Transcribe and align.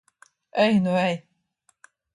Ej 0.63 0.79
nu 0.85 0.97
ej! 1.05 1.15